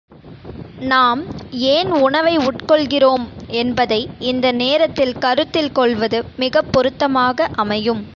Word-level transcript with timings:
நாம் 0.83 1.19
ஏன் 1.67 1.91
உணவை 1.99 2.37
உட்கொள்ளுகிறோம் 2.37 3.25
என்பதை 3.53 3.99
இந்த 4.19 4.51
நேரத்தில் 4.51 5.17
கருத்தில் 5.17 5.71
கொள்வது 5.71 6.25
மிகப் 6.37 6.71
பொருத்தமாக 6.71 7.49
அமையும். 7.55 8.03